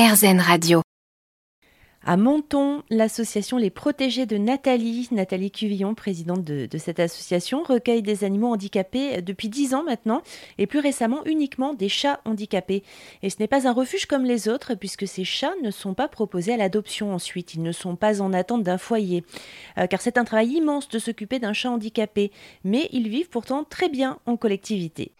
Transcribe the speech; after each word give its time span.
RZN 0.00 0.40
Radio. 0.40 0.80
À 2.02 2.16
Menton, 2.16 2.82
l'association 2.88 3.58
Les 3.58 3.68
Protégés 3.68 4.24
de 4.24 4.38
Nathalie, 4.38 5.06
Nathalie 5.10 5.50
Cuvillon, 5.50 5.94
présidente 5.94 6.42
de, 6.42 6.78
cette 6.78 6.98
association, 6.98 7.62
recueille 7.62 8.00
des 8.00 8.24
animaux 8.24 8.50
handicapés 8.50 9.20
depuis 9.20 9.50
dix 9.50 9.74
ans 9.74 9.82
maintenant, 9.84 10.22
et 10.56 10.66
plus 10.66 10.78
récemment 10.78 11.22
uniquement 11.26 11.74
des 11.74 11.90
chats 11.90 12.20
handicapés. 12.24 12.82
Et 13.22 13.28
ce 13.28 13.36
n'est 13.40 13.48
pas 13.48 13.68
un 13.68 13.72
refuge 13.72 14.06
comme 14.06 14.24
les 14.24 14.48
autres, 14.48 14.74
puisque 14.74 15.06
ces 15.06 15.24
chats 15.24 15.52
ne 15.62 15.70
sont 15.70 15.92
pas 15.92 16.08
proposés 16.08 16.54
à 16.54 16.56
l'adoption 16.56 17.12
ensuite, 17.12 17.52
ils 17.52 17.62
ne 17.62 17.72
sont 17.72 17.96
pas 17.96 18.22
en 18.22 18.32
attente 18.32 18.62
d'un 18.62 18.78
foyer, 18.78 19.22
euh, 19.76 19.86
car 19.86 20.00
c'est 20.00 20.16
un 20.16 20.24
travail 20.24 20.52
immense 20.52 20.88
de 20.88 20.98
s'occuper 20.98 21.38
d'un 21.38 21.52
chat 21.52 21.70
handicapé, 21.70 22.32
mais 22.64 22.88
ils 22.92 23.10
vivent 23.10 23.28
pourtant 23.28 23.64
très 23.64 23.90
bien 23.90 24.18
en 24.24 24.38
collectivité. 24.38 25.12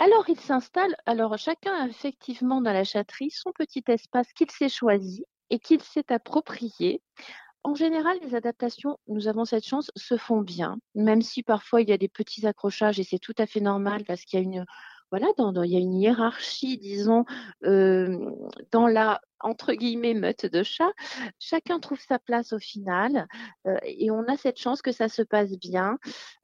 Alors, 0.00 0.24
ils 0.30 0.40
s'installent. 0.40 0.96
Alors, 1.04 1.36
chacun 1.36 1.74
a 1.74 1.86
effectivement 1.86 2.62
dans 2.62 2.72
la 2.72 2.84
chatterie 2.84 3.30
son 3.30 3.52
petit 3.52 3.84
espace 3.86 4.32
qu'il 4.32 4.50
s'est 4.50 4.70
choisi 4.70 5.26
et 5.50 5.58
qu'il 5.58 5.82
s'est 5.82 6.10
approprié. 6.10 7.02
En 7.64 7.74
général, 7.74 8.16
les 8.22 8.34
adaptations, 8.34 8.98
nous 9.08 9.28
avons 9.28 9.44
cette 9.44 9.66
chance, 9.66 9.90
se 9.96 10.16
font 10.16 10.40
bien, 10.40 10.78
même 10.94 11.20
si 11.20 11.42
parfois 11.42 11.82
il 11.82 11.90
y 11.90 11.92
a 11.92 11.98
des 11.98 12.08
petits 12.08 12.46
accrochages 12.46 12.98
et 12.98 13.04
c'est 13.04 13.18
tout 13.18 13.34
à 13.36 13.44
fait 13.44 13.60
normal 13.60 14.04
parce 14.06 14.22
qu'il 14.24 14.38
y 14.38 14.42
a 14.42 14.44
une 14.44 14.64
voilà, 15.10 15.26
il 15.36 15.70
y 15.70 15.76
a 15.76 15.80
une 15.80 15.94
hiérarchie, 15.94 16.78
disons, 16.78 17.24
euh, 17.64 18.16
dans 18.70 18.86
la 18.86 19.20
entre 19.40 19.72
guillemets 19.72 20.14
meute 20.14 20.46
de 20.46 20.62
chats. 20.62 20.92
Chacun 21.38 21.80
trouve 21.80 22.00
sa 22.00 22.18
place 22.18 22.52
au 22.52 22.58
final 22.58 23.26
euh, 23.66 23.76
et 23.84 24.10
on 24.10 24.24
a 24.24 24.36
cette 24.36 24.58
chance 24.58 24.82
que 24.82 24.92
ça 24.92 25.08
se 25.08 25.22
passe 25.22 25.52
bien. 25.58 25.98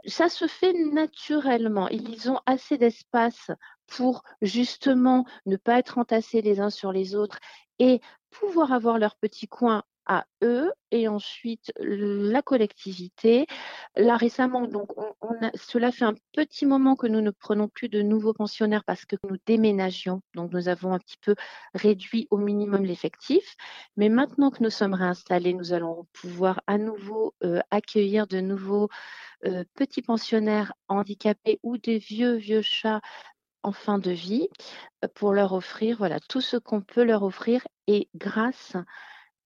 Ça 0.06 0.28
se 0.28 0.46
fait 0.46 0.72
naturellement. 0.72 1.88
Ils 1.88 2.30
ont 2.30 2.41
assez 2.46 2.78
d'espace 2.78 3.50
pour 3.86 4.22
justement 4.42 5.24
ne 5.46 5.56
pas 5.56 5.78
être 5.78 5.98
entassés 5.98 6.42
les 6.42 6.60
uns 6.60 6.70
sur 6.70 6.92
les 6.92 7.14
autres 7.14 7.38
et 7.78 8.00
pouvoir 8.30 8.72
avoir 8.72 8.98
leur 8.98 9.16
petit 9.16 9.48
coin 9.48 9.83
à 10.06 10.27
eux 10.42 10.73
et 10.91 11.09
ensuite 11.09 11.72
la 11.78 12.42
collectivité. 12.42 13.47
Là 13.97 14.17
récemment, 14.17 14.67
donc 14.67 14.91
cela 15.55 15.92
fait 15.92 16.05
un 16.05 16.14
petit 16.33 16.67
moment 16.67 16.97
que 16.97 17.06
nous 17.06 17.20
ne 17.20 17.31
prenons 17.31 17.69
plus 17.69 17.89
de 17.89 18.03
nouveaux 18.03 18.33
pensionnaires 18.33 18.84
parce 18.84 19.05
que 19.05 19.16
nous 19.28 19.36
déménagions, 19.47 20.22
donc 20.34 20.53
nous 20.53 20.69
avons 20.69 20.92
un 20.92 20.98
petit 20.98 21.19
peu 21.20 21.34
réduit 21.75 22.28
au 22.31 22.36
minimum 22.36 22.84
l'effectif. 22.84 23.56
Mais 23.97 24.08
maintenant 24.08 24.50
que 24.50 24.62
nous 24.62 24.70
sommes 24.70 24.94
réinstallés, 24.94 25.55
nous 25.55 25.72
allons 25.72 26.06
pouvoir 26.12 26.61
à 26.66 26.78
nouveau 26.78 27.34
euh, 27.44 27.61
accueillir 27.70 28.27
de 28.27 28.41
nouveaux 28.41 28.88
euh, 29.44 29.64
petits 29.75 30.03
pensionnaires 30.03 30.72
handicapés 30.88 31.61
ou 31.62 31.78
des 31.78 31.98
vieux 31.98 32.36
vieux 32.36 32.62
chats 32.62 33.00
en 33.62 33.72
fin 33.72 33.98
de 33.98 34.11
vie 34.11 34.48
pour 35.14 35.33
leur 35.33 35.53
offrir 35.53 35.98
voilà 35.98 36.20
tout 36.20 36.41
ce 36.41 36.56
qu'on 36.56 36.81
peut 36.81 37.05
leur 37.05 37.22
offrir 37.22 37.66
et 37.86 38.09
grâce 38.14 38.77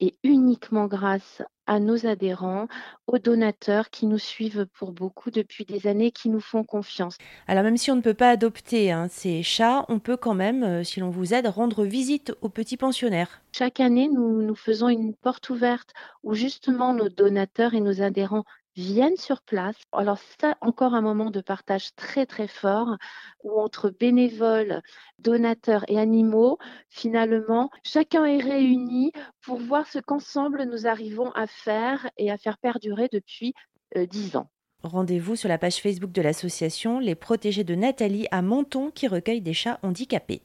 et 0.01 0.17
uniquement 0.25 0.87
grâce 0.87 1.43
à 1.67 1.79
nos 1.79 2.05
adhérents, 2.05 2.67
aux 3.07 3.19
donateurs 3.19 3.91
qui 3.91 4.07
nous 4.07 4.19
suivent 4.19 4.67
pour 4.77 4.91
beaucoup 4.91 5.31
depuis 5.31 5.65
des 5.65 5.87
années, 5.87 6.11
qui 6.11 6.29
nous 6.29 6.41
font 6.41 6.65
confiance. 6.65 7.17
Alors 7.47 7.63
même 7.63 7.77
si 7.77 7.93
on 7.93 7.97
ne 7.97 8.01
peut 8.01 8.15
pas 8.15 8.31
adopter 8.31 8.91
hein, 8.91 9.07
ces 9.09 9.45
chats, 9.45 9.85
on 9.89 10.01
peut 10.01 10.17
quand 10.17 10.35
même, 10.35 10.65
euh, 10.65 10.83
si 10.83 10.99
l'on 10.99 11.11
vous 11.11 11.33
aide, 11.33 11.47
rendre 11.47 11.85
visite 11.85 12.33
aux 12.41 12.49
petits 12.49 12.77
pensionnaires. 12.77 13.41
Chaque 13.53 13.79
année, 13.79 14.09
nous, 14.09 14.43
nous 14.43 14.57
faisons 14.57 14.89
une 14.89 15.15
porte 15.15 15.49
ouverte 15.51 15.91
où 16.25 16.35
justement 16.35 16.93
nos 16.93 17.09
donateurs 17.09 17.75
et 17.75 17.81
nos 17.81 18.03
adhérents 18.03 18.45
viennent 18.81 19.17
sur 19.17 19.43
place. 19.43 19.77
Alors 19.93 20.19
c'est 20.19 20.55
encore 20.61 20.95
un 20.95 21.01
moment 21.01 21.31
de 21.31 21.41
partage 21.41 21.95
très 21.95 22.27
très 22.27 22.49
fort 22.49 22.97
où 23.45 23.61
entre 23.61 23.91
bénévoles, 23.91 24.83
donateurs 25.19 25.85
et 25.89 25.99
animaux, 25.99 26.59
finalement, 26.89 27.71
chacun 27.85 28.25
est 28.25 28.43
réuni 28.43 29.13
pour 29.43 29.59
voir 29.59 29.87
ce 29.87 29.99
qu'ensemble 29.99 30.65
nous 30.65 30.87
arrivons 30.87 31.31
à 31.33 31.47
faire 31.47 32.09
et 32.17 32.31
à 32.31 32.39
faire 32.39 32.59
perdurer 32.59 33.09
depuis 33.13 33.55
euh, 33.97 34.07
dix 34.07 34.37
ans. 34.37 34.51
Rendez-vous 34.83 35.37
sur 35.37 35.49
la 35.49 35.59
page 35.59 35.77
Facebook 35.77 36.11
de 36.11 36.23
l'association 36.23 37.01
Les 37.01 37.15
Protégés 37.15 37.65
de 37.65 37.75
Nathalie 37.75 38.27
à 38.31 38.41
Menton 38.41 38.91
qui 38.91 39.09
recueille 39.09 39.43
des 39.43 39.53
chats 39.53 39.79
handicapés. 39.83 40.43